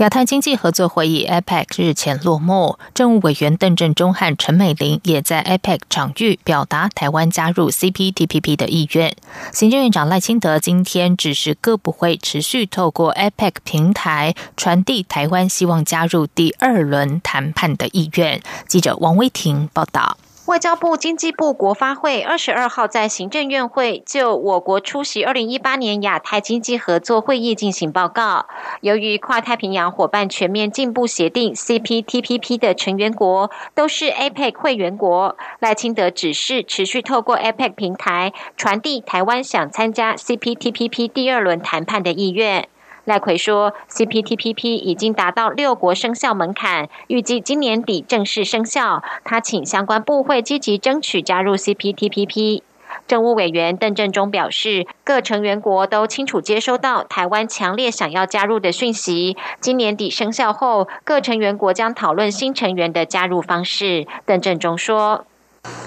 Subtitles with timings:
[0.00, 9.14] 亚太经济合作会议 （APEC） 日前落幕，政务委员邓振中和陈美玲也在 APEC 场域表达台湾加入 CPTPP 的意愿。
[9.52, 18.40] 行政院长赖清德今天指示各部会持续透过 APEC 平台传递台湾希望加入第二轮谈判的意愿。
[18.66, 20.16] 记者王威婷报道。
[20.50, 28.46] 外交部、经济部、国发会二十二号在行政院会就我国出席二零一八年亚太经济合作会议进行报告。
[28.80, 42.68] 由于跨太平洋伙伴全面进步协定 （CPTPP） 的成员国都是 APEC 会员国，赖清德指示持续透过 APEC 平台传递台湾想参加 CPTPP 第二轮谈判的意愿。
[43.10, 49.02] 赖奎说，CPTPP 已经达到六国生效门槛，预计今年底正式生效。
[49.24, 52.62] 他请相关部会积极争取加入 CPTPP。
[53.08, 59.36] 政务委员邓振中表示，各成员国都清楚接收到台湾强烈想要加入的讯息。
[59.60, 64.06] 今年底生效后，各成员国将讨论新成员的加入方式。
[64.24, 65.24] 邓振中说：“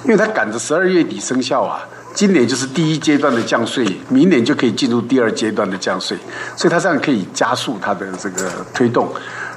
[0.04, 6.16] 因为他赶着十二月底生效啊。”今年就是第一阶段的降税，明年就可以进入第二阶段的降税，
[6.56, 9.10] 所以它这样可以加速它的这个推动。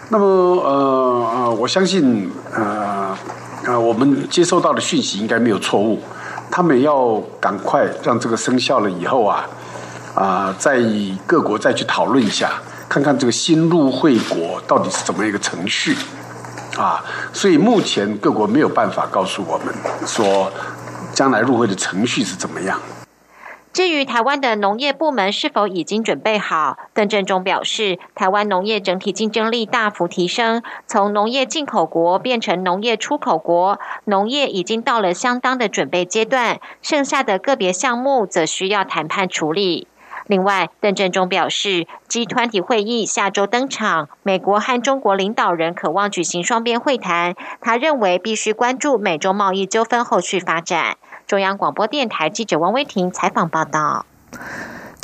[0.09, 3.15] 那么，呃呃，我相信，呃
[3.67, 6.01] 呃，我们接收到的讯息应该没有错误。
[6.51, 9.45] 他们要赶快让这个生效了以后啊，
[10.15, 10.81] 啊，在
[11.27, 12.53] 各国再去讨论一下，
[12.89, 15.95] 看看这个新入会国到底是怎么一个程序
[16.79, 17.05] 啊。
[17.35, 19.75] 所以目前各国没有办法告诉我们
[20.07, 20.51] 说。
[21.17, 22.79] 将来入会的程序是怎么样？
[23.73, 26.77] 至于台湾的农业部门是否已经准备好？
[26.93, 39.89] 邓振中表示，台湾农业整体竞争力大幅提升，从农业进口国变成农业出口国，农业已经到了相当的准备阶段，剩下的个别项目则需要谈判处理。
[40.27, 47.37] 另外，邓振中表示，G 团体会议下周登场，美国和中国领导人渴望举行双边会谈。
[47.61, 50.97] 他认为必须关注美中贸易纠纷后续发展。
[51.27, 54.07] 中央广播电台记者王威婷采访报道。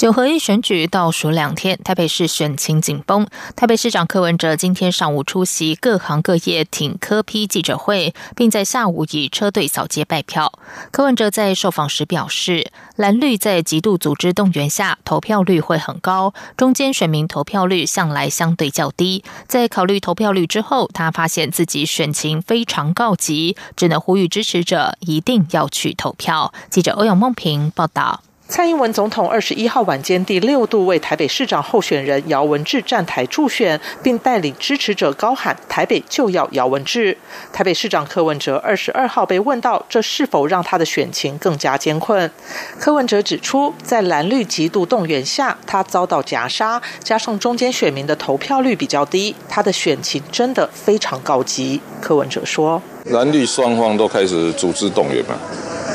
[0.02, 3.24] 九合一选举倒数两天，台北市选情紧绷。
[3.54, 10.52] 台北市长柯文哲今天上午出席各行各业挺柯批记者会，并在下午以车队扫街拜票。
[10.90, 19.22] 柯文哲在受访时表示，蓝绿在极度组织动员下，投票率会很高；中间选民投票率向来相对较低。
[19.46, 26.52] 在考虑投票率之后，他发现自己选情非常告急，只能呼吁支持者一定要去投票。
[26.69, 28.22] 记者欧阳梦平报道。
[28.52, 37.16] 蔡英文总统二十一号晚间第六度为台北市长候选人姚文智站台助选，并带领支持者高喊“台北就要姚文智”。
[37.50, 42.30] 台北市长柯文哲二十二号被问到这是否让他的选情更加艰困，
[42.78, 51.80] 柯文哲指出，在蓝绿极度动员下，他遭到夹杀，加上中间选民的投票率比较低，他的选情真的非常告急。
[52.02, 55.34] 柯文哲说：“蓝绿双方都开始组织动员嘛。”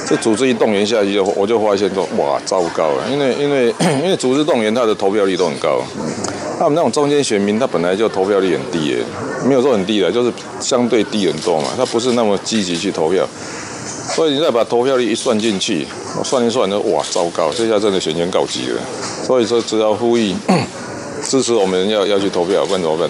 [0.07, 3.03] 这组织一动员下去，我就发现说，哇，糟糕了！
[3.11, 5.81] 因为因为 因为组织动员，他的投票率都很高。
[6.57, 8.97] 他们那种中间选民，他本来就投票率很低耶，
[9.45, 10.31] 没有说很低的，就是
[10.61, 11.67] 相对低很多嘛。
[11.75, 13.27] 他不是那么积极去投票，
[14.15, 15.85] 所以你再把投票率一算进去，
[16.17, 17.51] 我算一算，哇，糟糕！
[17.51, 18.81] 这下真的选情告急了。
[19.25, 20.33] 所以说，只要呼吁
[21.21, 23.09] 支持我们要要去投票，不然怎么办？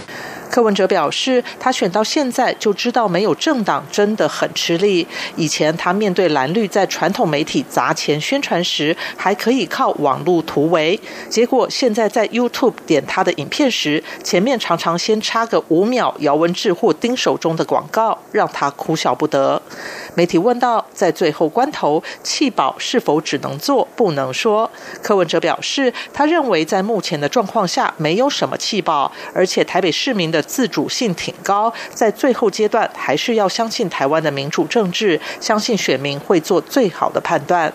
[0.58, 5.06] 柯文哲表示，他选到现在就知道没有政党真的很吃力。
[5.36, 11.00] 以前他面对蓝绿在传统媒体砸钱宣传时，还可以靠网络突围。
[11.30, 19.62] 结果现在在 YouTube 点他的影片时，前面常常先插个五秒姚文智或丁守中的广告，让他哭笑不得。
[20.16, 24.68] 媒体问到，在最后关头弃保是否只能做不能说？
[25.04, 37.72] 柯文哲表示，他认为在目前的状况下没有什么弃保，而且台北市民的自主性挺高，在最后阶段还是要相信台湾的民主政治，相信选民会做最好的判断。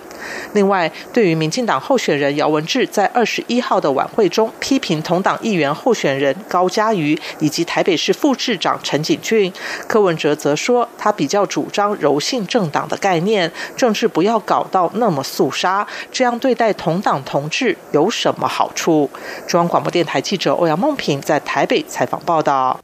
[0.55, 9.53] 另外，对于民进党候选人姚文智在二十一号的晚会中批评同党议员候选人高嘉瑜以及台北市副市长陈景俊，
[9.89, 19.11] 柯文哲则说他比较主张柔性政党的概念，政治不要搞到那么肃杀，这样对待同党同志有什么好处？
[19.49, 22.62] 中央广播电台记者欧阳梦平在台北采访报道。
[22.63, 22.79] 아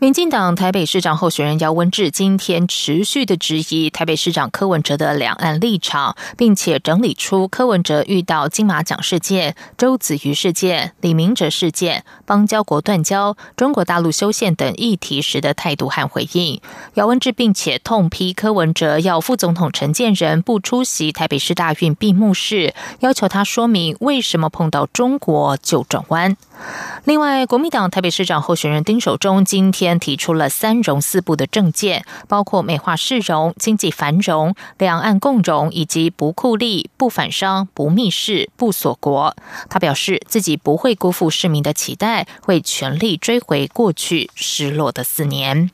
[0.00, 16.60] 民进党台北市长候选人姚文智今天持续的质疑台北市长柯文哲的两岸立场，并且整理出柯文哲遇到金马奖事件、周子瑜事件、李明哲事件、邦交国断交、中国大陆修宪等议题时的态度和回应。
[16.94, 26.36] 姚文智并且痛批柯文哲要副总统陈建仁不出席台北市大运闭幕式，要求他说明为什么碰到中国就转弯。
[27.04, 39.36] 另外，国民党台北市长候选人丁守中今天提出了“三融四不”的政见，包括美化市容、经济繁荣、两岸共荣，以及不酷吏、不反商、不密室、不锁国。
[39.68, 45.70] 他表示自己不会辜负市民的期待，会全力追回过去失落的四年。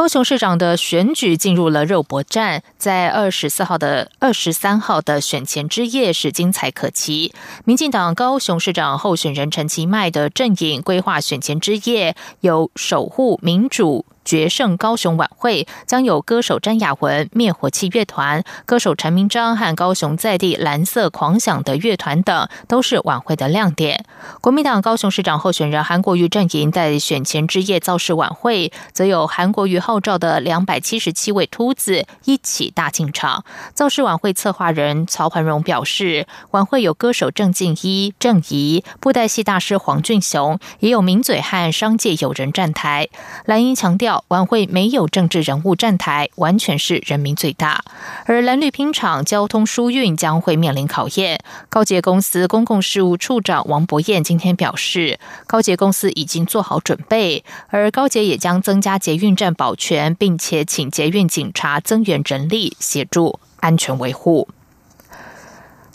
[0.00, 7.34] 高雄市长的选举进入了肉搏战，在二十四号的二十三号的选前之夜是精彩可期。
[7.66, 14.06] 民进党高雄市长候选人陈其迈的阵营规划选前之夜有守护民主。
[14.30, 24.04] 决胜高雄晚会将有歌手詹雅文、灭火器乐团、歌手陈明章和高雄在地蓝色狂想的乐团等，都是晚会的亮点。
[24.40, 33.44] 国民党高雄市长候选人韩国瑜阵营在选前之夜造势晚会，则有韩国瑜号召的两百七十七位秃子一起大进场。
[33.74, 43.08] 造势晚会策划人曹环荣表示，晚会有歌手郑敬一、郑怡、布袋戏大师黄俊雄，也有名嘴和商界友人站台。
[43.44, 44.19] 蓝英强调。
[44.28, 47.84] 晚会没有政治人物站台，完全是人民最大。
[48.26, 51.40] 而蓝绿拼场交通疏运将会面临考验。
[51.68, 64.48] 高捷公司公共事务处长王博彦今天表示，高捷公司已经做好准备，而高捷也将增加捷运站保全，并且请捷运警察增援人力协助安全维护。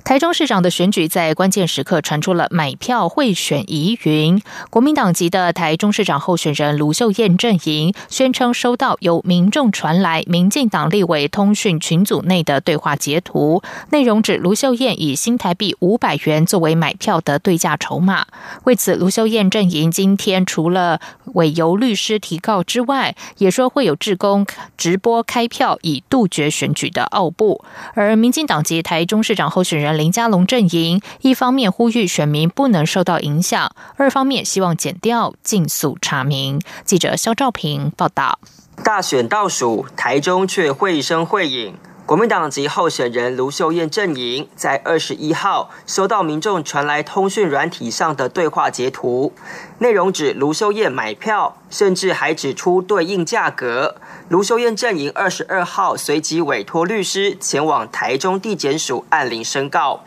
[0.06, 18.28] 台中市长的选举在关键时刻传出了买票贿选疑云，国民党籍的台中市长候选人卢秀燕阵营宣称收到由民众传来民进党立委通讯群组内的对话截图，内容指卢秀燕以新台币五百元作为买票的对价筹码。
[18.66, 21.00] 为此，卢秀燕阵营今天除了
[21.36, 24.46] 委由律师提告之外，也说会有志工
[24.78, 27.64] 直播开票，以杜绝选举的奥布。
[27.94, 29.86] 而民进党籍台中市长候选人。
[29.96, 36.60] 林佳龙阵营一方面呼吁选民不能受到影响，二方面希望减掉尽速查明。
[36.84, 38.40] 记者肖兆平报道。
[38.84, 41.76] 大选倒数，台中却绘声绘影。
[42.06, 49.34] 国民党籍候选人卢秀燕阵营在二十一号收到民众传来通讯软体上的对话截图，
[49.80, 53.96] 内容指卢秀燕买票，甚至还指出对应价格。
[54.30, 60.04] 卢秀燕阵营二十二号随即委托律师前往台中地检署按铃申告。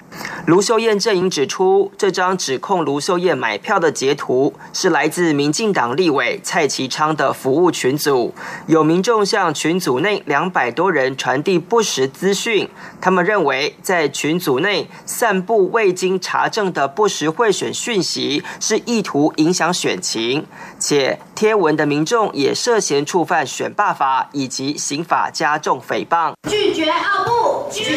[0.47, 8.35] 卢秀燕阵营指出，这张指控卢秀燕买票的截图是来自民进党立委蔡其昌的服务群组，
[8.67, 12.69] 有民众向群组内两百多人传递不实资讯，
[13.01, 20.45] 他们认为在群组内散布未经查证的不实贿选讯息是意图影响选情，
[20.81, 24.08] 且贴文的民众也涉嫌触犯选罢法。
[24.33, 27.95] 以及刑法加重诽谤，拒绝奥布，拒绝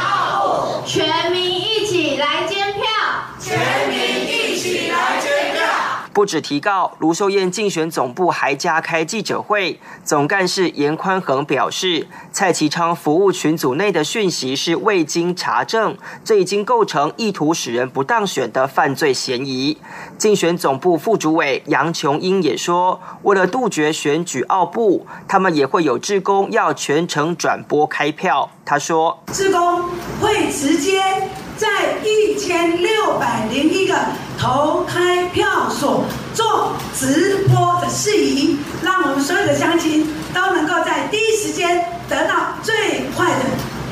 [0.00, 1.33] 奥布，全
[6.14, 19.76] 不止提告，卢秀燕竞选总部还加开记者会，总干事严宽恒表示，蔡其昌服务群组内的讯息是未经查证，这已经构成意图使人不当选的犯罪嫌疑。
[20.16, 28.48] 竞选总部副主委杨琼英也说，为了杜绝选举奥布，他们也会有职工要全程转播开票。
[28.64, 29.82] 他说，职工
[30.20, 31.02] 会直接。
[31.56, 31.68] 在
[32.02, 33.94] 一千六百零一个
[34.38, 43.40] 投开票所做直播的事宜，让我们所有的乡亲都能够在第一时间得到最快的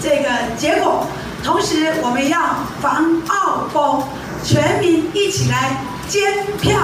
[0.01, 0.29] 这个
[0.59, 1.07] 结果。
[1.45, 2.39] 同时，我们要
[2.81, 4.03] 防澳风，
[4.45, 6.79] 全民一起来监票，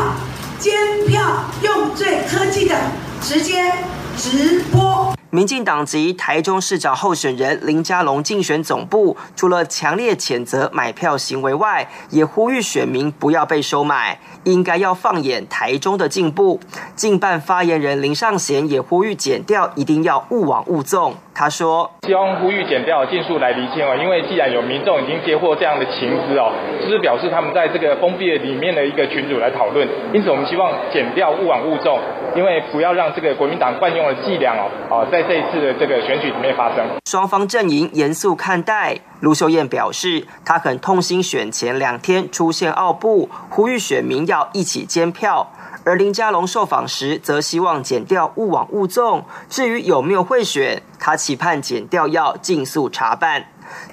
[0.58, 0.73] 监
[1.06, 1.23] 票
[1.62, 2.75] 用最科技的
[3.23, 3.73] 直接
[4.16, 5.14] 直播。
[5.30, 16.58] 民进党籍台中市长候选人林佳龙竞选总部，除了强烈谴责买票行为外，也呼吁选民不要被收买，应该要放眼台中的进步。
[16.94, 21.14] 近办发言人林尚贤也呼吁减掉，一定要勿往勿纵。
[21.35, 26.50] 他说：“希望呼吁减掉，尽速来厘清哦，因为既然有民众已经接获这样的情资哦，
[26.82, 29.87] 就是表示他们在这个封闭的里面的一个群组来讨论。
[30.12, 32.00] 因此，我们希望减掉勿往勿纵，
[32.35, 38.98] 因为不要让这个国民党惯用的伎俩哦，哦，在在这一次的这个选举里面发生。”双方阵营严肃看待。
[39.20, 45.50] 卢秀燕表示，她很痛心选前两天出现奥布，呼吁选民要一起监票。
[45.84, 49.25] 而林佳龙受访时则希望减掉勿往勿纵。
[49.48, 53.46] 至于有没有贿选，他期盼减掉要尽速查办。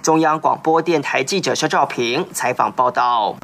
[0.03, 3.35] 中央广播电台记者肖照平采访报道。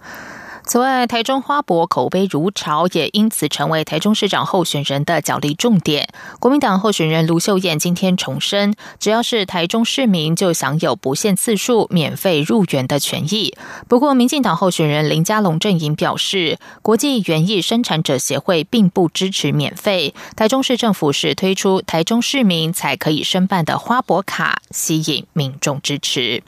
[0.71, 6.07] 此外，台中花博口碑如潮，也因此成为台中市长候选人的角力重点。
[6.39, 13.53] 国民党候选人卢秀燕今天重申，只要是台中市民，就享有不限次数免费入园的权益。
[13.89, 20.15] 不过，民进党候选人林佳龙阵营表示，国际园艺生产者协会并不支持免费。
[20.37, 26.41] 台中市政府是推出台中市民才可以申办的花博卡，吸引民众支持。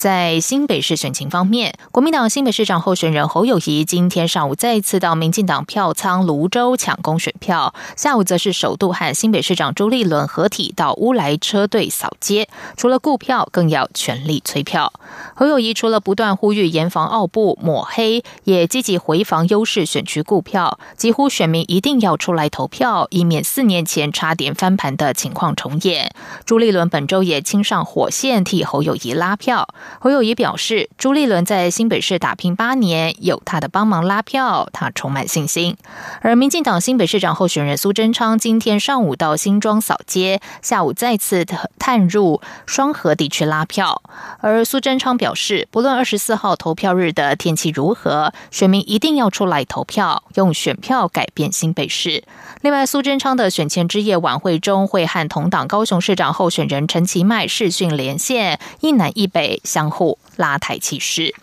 [0.00, 14.90] 在新北市选情方面，国民党新北市长候选人侯友谊今天上午再次到民进党票仓泸州抢攻选票，下午则是首度和新北市长朱立伦合体到乌来车队扫街，除了顾票，更要全力催票。
[15.34, 26.10] 侯友谊除了不断呼吁严防奥布抹黑，也积极回防优势选区顾票，几乎选民一定要出来投票，以免四年前差点翻盘的情况重演。
[26.46, 29.68] 朱立伦本周也亲上火线替侯友谊拉票。
[29.98, 35.76] 侯友谊表示，朱立伦在新北市打拼八年，有他的帮忙拉票，他充满信心。
[36.20, 41.44] 而民进党新北市长候选人苏贞昌今天上午到新庄扫街，下午再次
[41.78, 44.02] 探入双河地区拉票。
[44.38, 52.24] 而苏贞昌表示，不论二十四号投票日的天气如何，选民一定要出来投票，用选票改变新北市。
[52.62, 61.34] 另外，苏贞昌的选前之夜晚会中，会和同党高雄市长候选人陈其迈视讯连线，一南一北相互拉抬气势。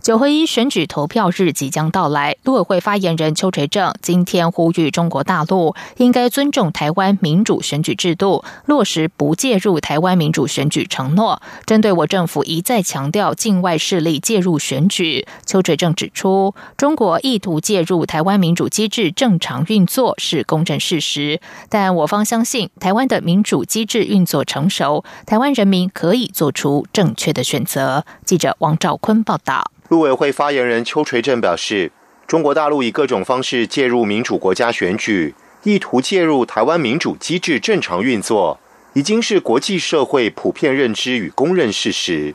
[0.00, 11.42] 九合一选举投票日即将到来，陆委会发言人邱垂正今天呼吁中国大陆应该尊重台湾民主选举制度，落实不介入台湾民主选举承诺。
[11.66, 21.38] 针对我政府一再强调境外势力介入选举，邱垂正指出，中国意图介入台湾民主机制正常运作是公正事实，
[21.68, 28.06] 但我方相信台湾的民主机制运作成熟，台湾人民可以做出正确的选择。
[28.24, 29.70] 记者王兆坤报道。
[29.88, 31.90] 陆委会发言人邱垂正表示，
[32.26, 38.60] 中国大陆以各种方式介入民主国家选举，意图介入台湾民主机制正常运作，
[38.92, 42.34] 已经是国际社会普遍认知与公认事实。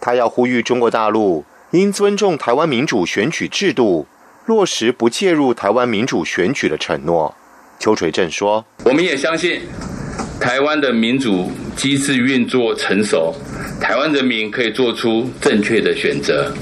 [0.00, 4.08] 他要呼吁中国大陆应尊重台湾民主选举制度，
[4.46, 7.32] 落实不介入台湾民主选举的承诺。
[7.78, 9.60] 邱垂正说：“我们也相信，
[10.40, 13.32] 台湾的民主机制运作成熟，
[13.80, 16.52] 台湾人民可以做出正确的选择。”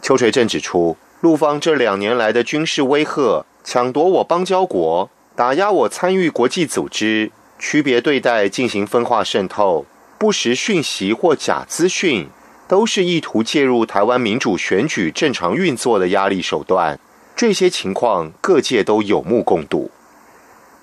[0.00, 9.84] 邱垂正指出，陆方这两年来的军事威吓、抢夺我邦交国、打压我参与国际组织、区别对待进行分化渗透、
[10.16, 12.28] 不实讯息或假资讯，
[12.66, 16.98] 都是意图介入台湾民主选举正常运作的压力手段。
[17.36, 19.90] 这些情况各界都有目共睹。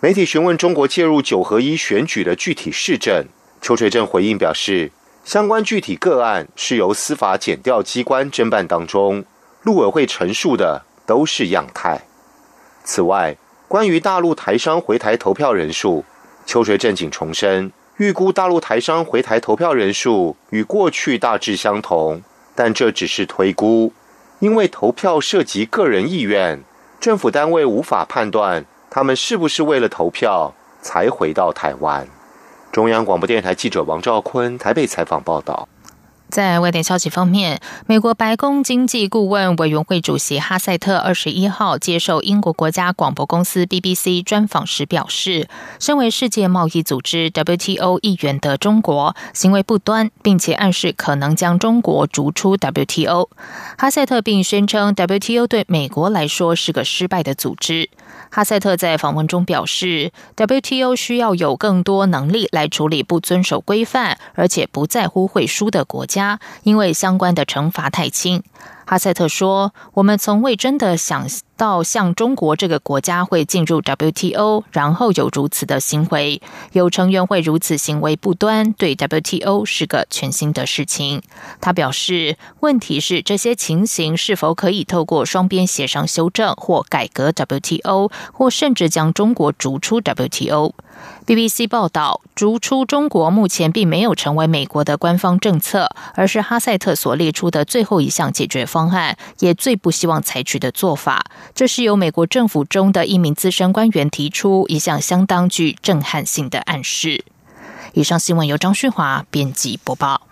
[0.02, 3.26] 媒体询问中国介入九合一选举的具体事证，
[3.62, 4.92] 邱垂正回应表示。
[5.26, 9.26] 相关具体个案是由司法检调机关侦办当中，
[9.64, 12.06] 陆委会陈述的都是样态。
[12.84, 13.36] 此外，
[13.68, 16.06] 关于大陆台商回台投票人数，
[16.46, 22.22] 秋水正经重申，预估大陆台商回台投票人数与过去大致相同，
[22.54, 23.92] 但这只是推估，
[24.38, 26.64] 因为投票涉及个人意愿，
[27.00, 30.54] 政府单位无法判断他们是不是为了投票
[30.84, 32.08] 才回到台湾。
[32.76, 35.70] 中央广播电台记者王兆坤台北采访报道。
[36.36, 45.48] 在外电消息方面，美国白宫经济顾问委员会主席哈塞特二十一号接受英国国家广播公司 BBC 专访时表示，
[45.80, 53.30] 身为世界贸易组织 WTO 议员的中国行为不端，并且暗示可能将中国逐出 WTO。
[53.78, 57.90] 哈塞特并宣称，WTO 对美国来说是个失败的组织。
[58.30, 66.25] 哈塞特在访问中表示，WTO 需要有更多能力来处理不遵守规范而且不在乎会输的国家
[66.64, 68.44] 因为相关的惩罚太轻。
[68.86, 71.28] 哈塞特说：“我们从未真的想
[71.58, 76.40] 到像中国这个国家会进入 WTO，然后有如此的行为，
[76.74, 81.24] 有成员会如此行为不端，对 WTO 是个全新的事情。”
[81.60, 90.74] 他表示：“问题是这些情形是否可以透过双边协商修正或改革 WTO，或甚至将中国逐出 WTO。”
[91.26, 101.24] BBC 报道，逐出中国目前并没有成为美国的官方政策，而是哈塞特所列出的最后一项解决方案，也最不希望采取的做法。
[101.54, 107.24] 这是由美国政府中的一名资深官员提出一项相当具震撼性的暗示。
[107.94, 110.28] 以上新闻由张旭华编辑播报。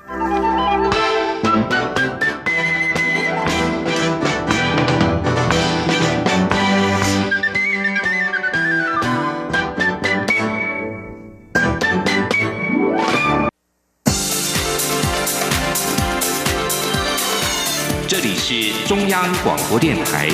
[18.54, 20.30] 是中央广播电台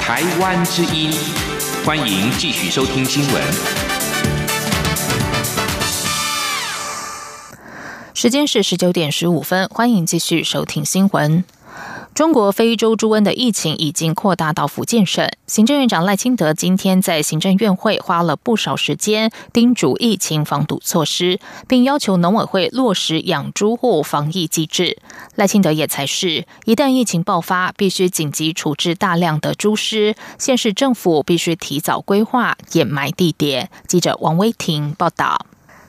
[0.00, 1.12] 台湾之音，
[1.84, 3.42] 欢迎继续收听新闻。
[8.14, 11.44] 时间是十九点十五分，欢迎继续收听新闻。
[12.18, 15.30] 中国非洲猪瘟的疫情已经扩大到福建省。
[15.46, 24.98] 行政院长赖清德今天在行政院会花了不少时间叮嘱疫情防堵措施，并要求农委会落实养猪户防疫机制。
[25.36, 33.70] 赖清德也才是，一旦疫情爆发，必须紧急处置大量的猪尸，县市政府必须提早规划掩埋地点。
[33.86, 35.46] 记者王威婷报道。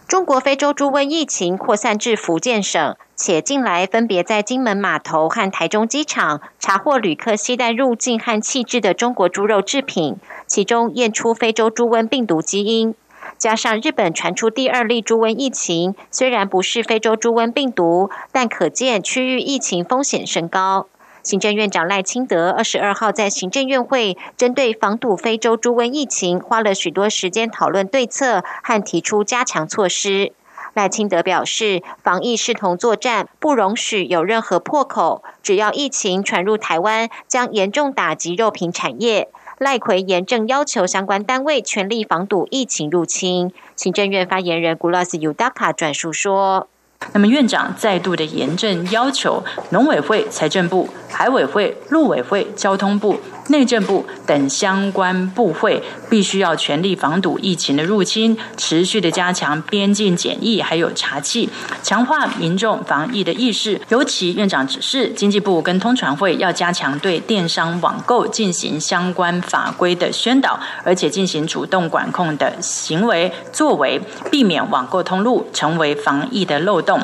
[0.10, 10.16] 中国非洲猪瘟疫情扩散至福建省，且近来分别在金门码头和台中机场查获旅客携带入境和弃置的中国猪肉制品，
[10.48, 12.96] 其中验出非洲猪瘟病毒基因。
[13.38, 20.88] 加上日本传出第二例猪瘟疫情，虽然不是非洲猪瘟病毒，但可见区域疫情风险升高。
[21.30, 30.34] 行政院长赖清德二十二号在行政院会针对防堵非洲猪瘟疫情，花了许多时间讨论对策和提出加强措施。
[30.74, 35.24] 赖清德表示，防疫视同作战，不容许有任何破口。
[35.44, 39.30] 只要疫情传入台湾，将严重打击肉品产业。
[39.60, 43.54] 赖奎严正要求相关单位全力防堵疫情入侵。
[43.76, 46.68] 行政院发言人古拉斯尤达卡转述说。
[47.14, 53.20] 那么，院长再度的严正要求农委会、财政部、海委会、陆委会、交通部。
[53.50, 61.50] 内政部等相关部会必须要全力防堵疫情的入侵，持续的加强边境检疫，还有查缉，
[61.84, 63.80] 强化民众防疫的意识。
[63.90, 74.00] 尤其院长指示，经济部跟通传会要加强对电商网购进行相关法规的宣导，而且进行主动管控的行为作为，
[74.32, 77.00] 避免网购通路成为防疫的漏洞。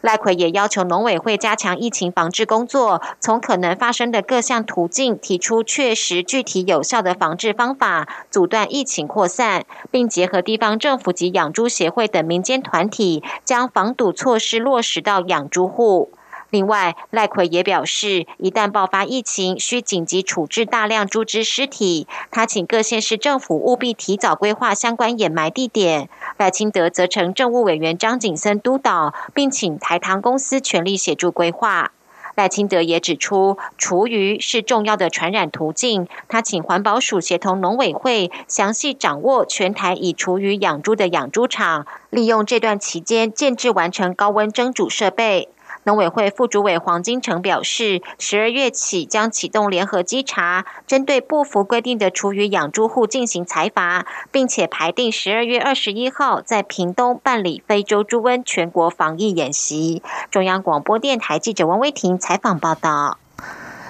[0.00, 16.10] 赖奎也要求农委会加强疫情防治工作，从可能发生的各项途径提出确实、具体、有效的防治方法，阻断疫情扩散，并结合地方政府及养猪协会等民间团体，将防堵措施落实到养猪户。
[16.50, 22.06] 另外，赖奎也表示，一旦爆发疫情，需紧急处置大量猪只尸体。
[22.30, 26.08] 他请各县市政府务必提早规划相关掩埋地点。
[26.36, 31.92] 赖清德则成政务委员张景森督导，并请台糖公司全力协助规划。
[32.34, 36.08] 赖清德也指出，厨余是重要的传染途径。
[36.28, 45.48] 他请环保署协同农委会，详细掌握全台以厨余养猪的养猪场，利用这段期间建制完成高温蒸煮设备。
[45.84, 60.02] 农委会副主委黄金城表示，十二月起将启动联合稽查，针对不符规定的厨余养猪户进行裁罚，并且排定十二月二十一号在屏东办理非洲猪瘟全国防疫演习。
[60.30, 63.18] 中央广播电台记者王威婷采访报道。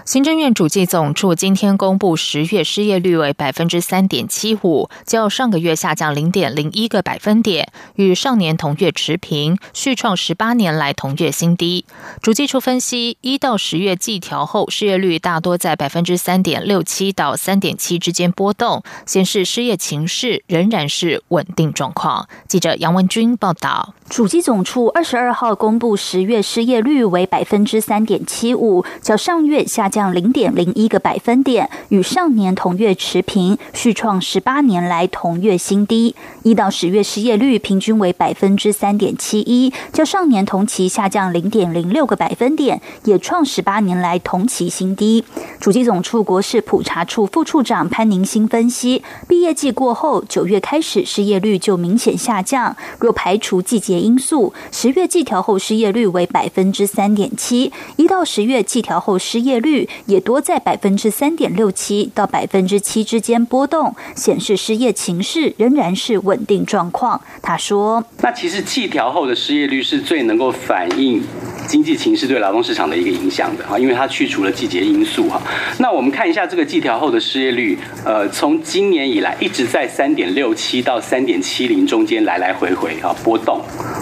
[0.04, 11.84] 行政院主计总处今天公布，十月失业率为百分之三点七五，较上个月下降零点零一个百分点，与上年同月持平，续创十八年来同月新低。
[12.22, 22.28] 主计处分析，一到十月季调后，失业率大多在百分之三点六七到三点七之间波动，显示失业情势仍然是稳定状况。
[22.48, 23.94] 记者杨文君报道。
[24.10, 36.16] 主机总处二十二号公布，十月失业率为百分之三点七五，较上月下降零点零一个百分点，与上年同月持平，续创十八年来同月新低。
[36.42, 45.24] 一到十月失业率平均为百分之三点七一，较上年同期下降零点零六个百分点，也创十八年来同期新低。
[45.60, 53.99] 主机总处国事普查处副处长潘宁新分析，毕业季过后，九月开始失业率就明显下降，若排除季节。
[54.00, 67.20] 因素，十月季调后失业率为百分之三点七，一到十月季调后失业率也多在百分之三点六七到百分之七之间波动，显示失业情势仍然是稳定状况。
[67.42, 71.22] 他说：“那其实季调后的失业率是最能够反映
[71.68, 75.40] 经济情势对劳动市场的一个影响的哈，因为它去除了季节因素哈。
[75.78, 83.60] 那我们看一下这个季调后的失业率，呃，从今年以来一直在三点六七到三点七零中间来来回回哈波动。”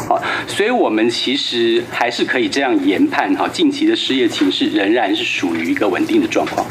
[0.09, 6.67] 好，所以我们其实还是可以这样研判哈，近期的失业情势仍然是属于一个稳定的状况。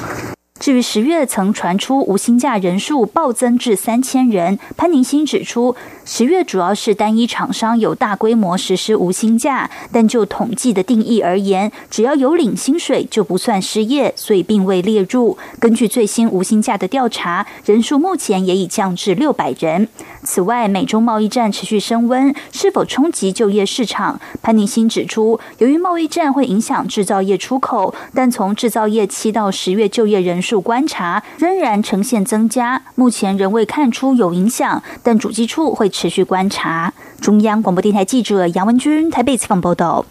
[0.68, 15.38] 至于十月曾传出无薪假人数暴增至三千人，潘宁新指出，十月主要是单一厂商有大规模实施无薪假，但就统计的定义而言，只要有领薪水就不算失业，所以并未列入。
[15.58, 19.88] 根据最新无薪假的调查，人数目前也已降至六百人。
[20.26, 24.20] 此外，美中贸易战持续升温，是否冲击就业市场？
[24.42, 32.82] 潘宁新指出，由于贸易战会影响制造业出口，但从制造业七到十月就业人数观察，仍然呈现增加。
[32.96, 36.94] 目前仍未看出有影响，但主机处会持续观察。
[37.20, 40.06] 中央广播电台记者杨文君台北采访报道。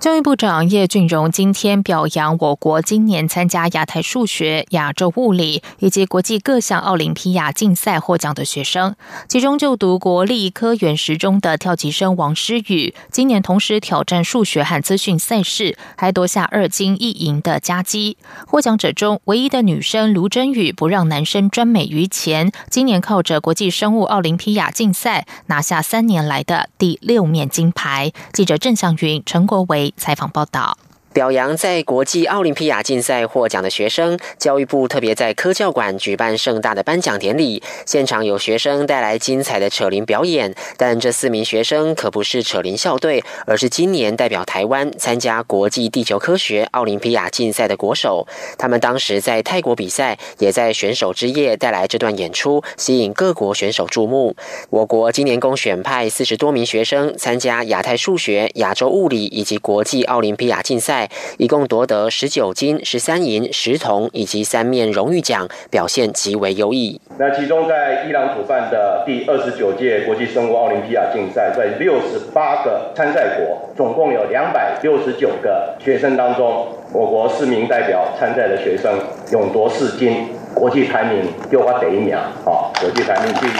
[0.00, 8.96] 教育部长叶俊荣今天表扬我国今年参加亚太数学、亚洲物理以及国际各项奥林匹亚竞赛获奖的学生，
[9.28, 18.16] 其中就读国立科原十中的跳级生王诗雨，今年同时挑战数学和资讯赛事，还夺下二金一银的佳绩。
[18.46, 28.10] 获奖者中唯一的女生卢真宇不让男生专美于前，今年靠着国际生物奥林匹亚竞赛拿下三年来的第六面金牌。
[28.32, 29.89] 记者郑向云、陈国维。
[29.96, 30.76] 采访报道。
[31.12, 40.54] 表扬在国际奥林匹亚竞赛获奖的学生，教育部特别在科教馆举办盛大的颁奖典礼，现场有学生带来精彩的扯铃表演。
[40.76, 48.24] 但这四名学生可不是扯铃校队，而是今年代表台湾参加国际地球科学奥林匹亚竞赛的国手。
[48.56, 54.36] 他们当时在泰国比赛，也在选手之夜带来这段演出，吸引各国选手注目。
[54.70, 60.99] 我国今年共选派四十多名学生参加亚太数学、亚洲物理以及国际奥林匹亚竞赛。
[61.38, 67.00] 一共夺得十九金、十三银、十铜以及三面荣誉奖，表现极为优异。
[67.18, 78.98] 那其中在伊朗主办的第二十九届国际生物奥林匹亚竞赛，在六十八个参赛国，总共有两百六十九个学生当中，我国四名代表参赛的学生
[79.32, 83.50] 勇夺四金，国际排名又发第一名，啊，国际排名第一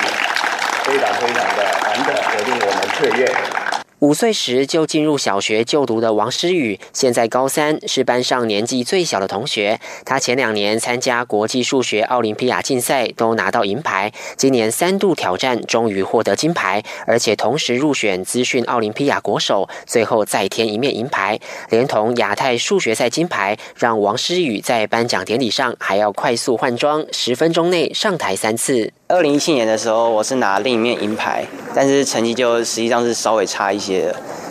[0.85, 3.60] 非常非常的难得，也令我们雀跃。
[4.01, 9.79] 五岁时就进入小学就读的王诗雨，现在高三，是班上年纪最小的同学。
[10.07, 28.91] 他前两年参加国际数学奥林匹亚竞赛都拿到银牌，今年三度挑战，终于获得金牌，而且同时入选资讯奥林匹亚国手，最后再添一面银牌，连同亚太数学赛金牌，让王诗雨在颁奖典礼上还要快速换装，十分钟内上台三次。
[29.09, 33.90] 二零一七年的时候，我是拿另一面银牌，但是成绩就实际上是稍微差一些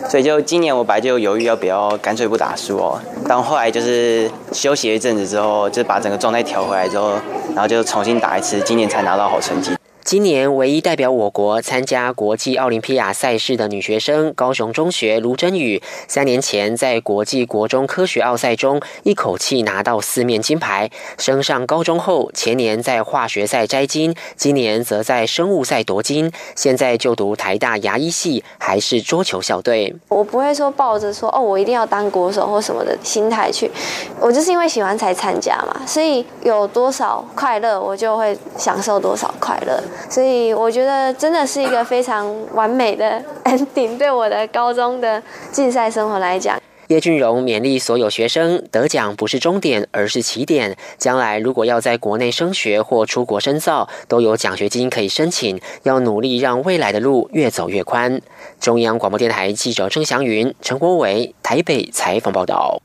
[0.08, 7.12] 所以就今年我本来就犹豫要不要干脆不打输哦，但后来就是休息一阵子之后，就把整个状态调回来之后，
[7.54, 9.70] 然后就重新打一次，今年才拿到好成绩。
[10.10, 20.90] 今年唯一代表我国参加国际奥林匹亚赛事的女学生，高雄中学卢真宇，三年前在国际国中科学奥赛中一口气拿到四面金牌。
[21.16, 26.32] 升上高中后，前年在化学赛摘金，今年则在生物赛夺金。
[26.56, 29.94] 现在就读台大牙医系，还是桌球校队。
[30.08, 33.70] 我不会说抱着说哦，我一定要当国手或什么的心态去，
[34.18, 39.80] 我就是因为喜欢才参加嘛，所以有多少快乐，我就会享受多少快乐。
[40.08, 46.60] 所以我觉得真的是一个非常完美的 ending，对我的高中的竞赛生活来讲。
[46.88, 50.76] 叶俊荣勉励所有学生，得奖不是终点，而是起点。
[50.98, 55.60] 将来如果要在国内升学或出国深造，都有奖学金可以申请。
[55.84, 58.20] 要努力让未来的路越走越宽。
[58.58, 62.82] 中央广播电台记者郑祥云、陈国伟台北采访报道。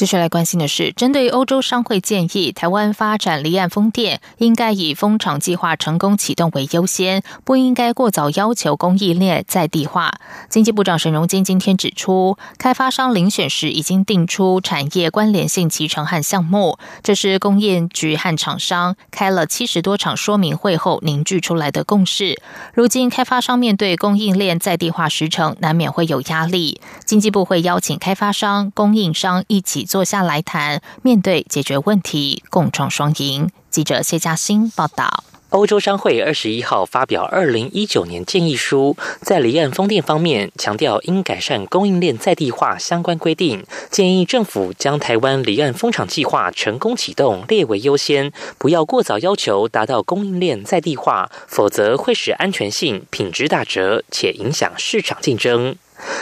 [0.00, 10.14] 接下来关心的是，针对欧洲商会建议台湾发展离岸风电，应该以风场计划成功启动为优先，不应该过早要求供应链在地化。
[10.48, 22.40] 经济部长沈荣金今天指出，开发商遴选时已经定出产业关联性集成和项目，这是工业局和厂商开了七十多场说明会后凝聚出来的共识。
[22.72, 26.80] 如今开发商面对供应链在地化时程，难免会有压力。
[27.04, 29.86] 经济部会邀请开发商、供应商一起。
[29.90, 33.50] 坐下来谈，面对解决问题，共创双赢。
[33.70, 35.24] 记者谢嘉欣报道。
[35.48, 55.74] 欧洲商会二十一号发表二零一九年建议书，在离岸风电方面强调应改善供应链在地化相关规定，建议政府将台湾离岸风场计划成功启动列为优先，不要过早要求达到供应链在地化，否则会使安全性、品质打折，且影响市场竞争。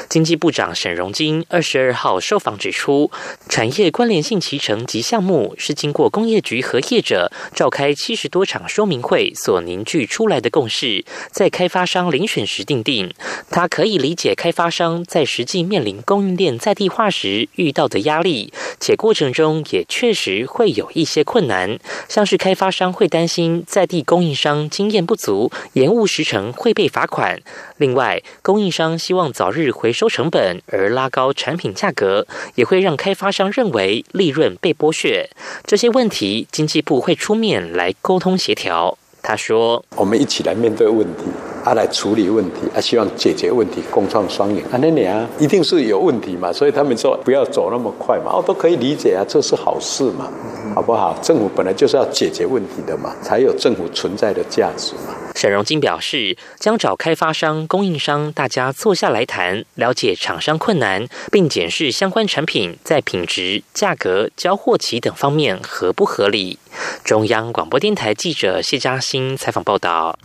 [0.09, 3.11] 经济部长沈荣金二十二号受访指出，
[3.49, 13.13] 产业关联性期程及项目是经过工业局和业者召开七十多场说明会所凝聚出来的共识，在开发商遴选时定定。
[13.51, 27.41] 他可以理解开发商在实际面临供应链在地化时遇到的压力，且过程中也确实会有一些困难，像是开发商会担心在地供应商经验不足，延误时程会被罚款。
[27.77, 35.29] 另外，供应商希望早日回收成本而拉高产品价格，也会让开发商认为利润被剥削。
[35.65, 38.99] 这些问题，经济部会出面来沟通协调。
[39.23, 41.25] 他说：“我们一起来面对问题。”
[41.69, 44.63] 他来处理问题，他希望解决问题，共创双赢。
[44.73, 50.33] 啊，那你啊，一定是有问题嘛，所以他们说不要走那么快嘛，哦，都可以理解啊，这是好事嘛，
[50.75, 51.15] 好不好？
[51.21, 55.15] 政府本来就是要解决问题的嘛，才有政府存在的价值嘛。
[55.35, 66.59] 沈荣金表示，将找开发商、供应商，大家坐下来谈，了解厂商困难，并检视相关产品在品质、价格、交货期等方面合不合理。
[67.05, 70.19] 中央广播电台记者谢嘉欣采访报道。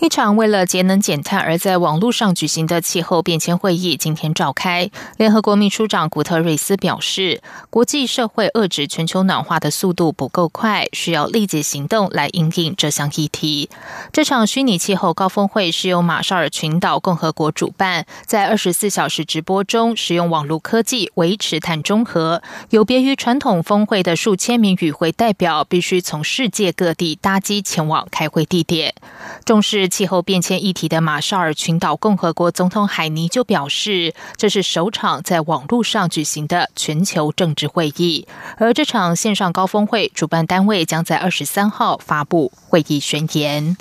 [0.00, 4.90] 一场为了节能减碳而在网络上举行的气候变迁会议今天召开。
[5.18, 13.68] 联合国秘书长古特瑞斯表示，国际社会遏制全球暖化的速度不够快，需要立即行动来应应这项议题。
[14.10, 22.42] 这场虚拟气候高峰会是由马绍尔群岛共和国主办，在二十四小时直播中使用网络科技维持碳中和。
[22.70, 28.94] 有别于传统峰会的数千名与会代表，必须从世界各地搭机前往开会地点。
[29.44, 38.28] 重视气候变迁议题的马绍尔群岛共和国总统海尼就表示，这是首场在网络上举行的全球政治会议。
[38.58, 43.76] 而这场线上高峰会主办单位将在二十三号发布会议宣言。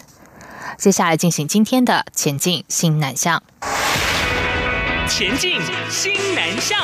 [0.77, 3.43] 接下来进行今天的前进新南向。
[5.07, 6.79] 前进新南向。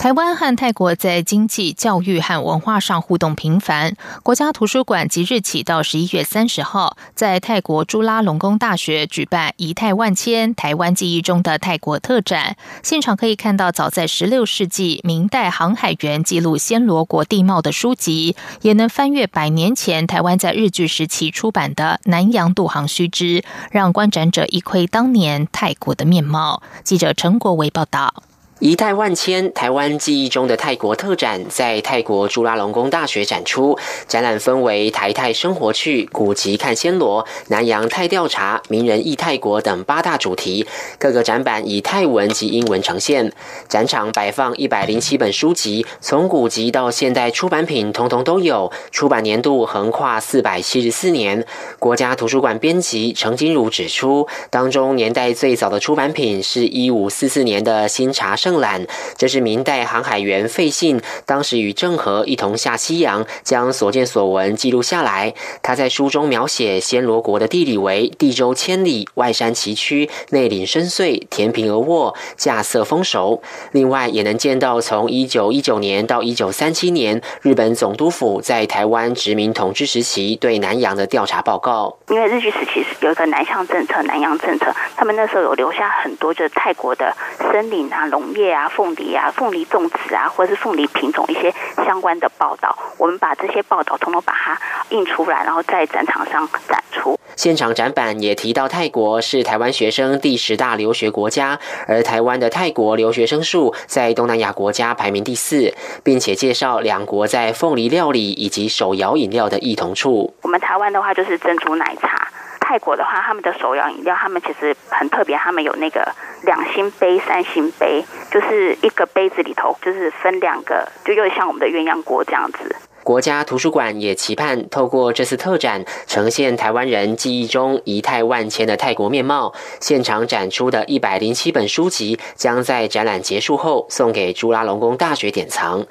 [0.00, 3.94] 台湾和泰国在经济、教育和文化上互动频繁。
[4.22, 12.56] 国家图书馆即日起到十一月三十号，在泰国朱拉隆功大学举办“仪态万千：台湾记忆中的泰国”特展。
[12.82, 26.62] 现场可以看到早在十六世纪明代航海员记录暹罗国地貌的书籍，也能翻阅百年前台湾在日据时期出版的《南洋渡航须知》，让观展者一窥当年泰国的面貌。
[26.82, 28.22] 记者陈国维报道。
[28.60, 33.78] 仪态万千，台湾记忆中的泰国特展在泰国朱拉隆功大学展出。
[34.06, 40.66] 展览分为台泰生活趣、古籍看暹罗、南洋泰调查、名人忆泰国等八大主题。
[40.98, 43.32] 各个展板以泰文及英文呈现。
[43.66, 48.70] 展场摆放一百零七本书籍，从古籍到现代出版品，通通都有。
[48.90, 51.46] 出版年度横跨四百七十四年。
[51.78, 58.49] 国家图书馆编辑程金如指出，当中年代最早的出版品是一五四四年的新茶圣。
[58.50, 58.84] 正览，
[59.16, 65.32] 这是明代航海员费信当时与郑和一同下西洋，将所见所闻记录下来。
[65.62, 73.40] 他在书中描写暹罗国的地理为地周千里，外山崎岖，内岭深邃，填平而沃，架色丰熟。
[73.70, 81.96] 另外，也能见到从一九一九年到一九三七年，日本总督府在台湾殖民统治时期对南洋的调查报告。
[82.08, 88.39] 因为日据时期有一个南向政策、南洋政策，他们那时候有留下很多就是泰国的森林啊、农业。
[88.40, 91.52] 叶啊，凤梨啊，凤梨种植啊，或者是凤梨品种一些
[91.84, 97.18] 相关的报道，我们把这些报道统统把它印出来，然后在展场上展出。
[97.36, 110.34] 现场展板也提到，泰国是台湾学生第十大留学国家，而台湾的泰国留学生数在东南亚国家排名第四，并且介绍两国在凤梨料理以及手摇饮料的异同处。
[110.42, 112.28] 我们台湾的话就是珍珠奶茶。
[112.70, 116.08] 泰国的话，他们的手摇饮料，他们其实很特别，他们有那个
[116.44, 122.76] 两星杯、三星杯，就是一个杯子里头就是分两个，就有点像我们的鸳鸯锅这样子。
[123.02, 129.52] 国家图书馆也期盼透过这次特展，呈现台湾人记忆中仪态万千的泰国面貌。
[129.80, 135.84] 现场展出的一百零七本书籍，将在展览结束后送给朱拉隆功大学典藏。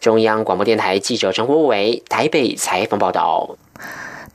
[0.00, 3.56] 中央广播电台记者陈国伟台北采访报道。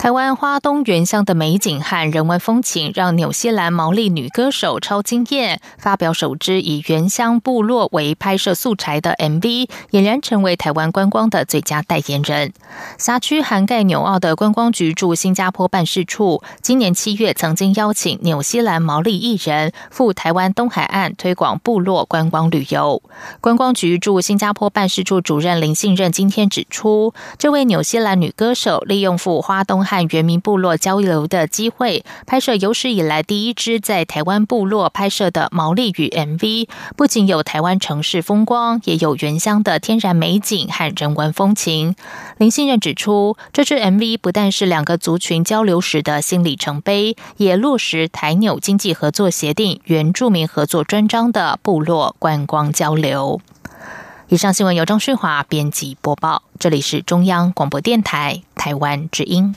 [0.02, 5.62] 台湾花东原乡的美景和人文风情，让纽西兰毛利女歌手超惊艳。
[5.78, 12.52] 发表首支以原乡部落为拍摄素材的 MV，俨然成为台湾观光的最佳代言人。
[12.98, 23.04] 辖区涵盖纽澳的观光局驻新加坡办事处，今年七月曾经邀请纽西兰毛利艺人赴台湾东海岸推广部落观光旅游。
[23.40, 29.86] 观光局驻新加坡办事处主任林信任今天指出，这位纽西兰女歌手利用赴花东。
[29.92, 41.98] 和原民部落交流的机会，拍摄有史以来第一支在台湾部落拍摄的毛利语 MV，不仅有台湾城市风光，也有原乡的天然美景和人文风情。
[42.38, 53.42] 林信任指出，这支 MV 不但是两个族群交流时的新里程碑，也落实台纽经济合作协定原住民合作专章的部落观光交流。
[54.32, 59.54] 以上新闻由张旭华编辑播报，这里是中央广播电台台湾之音。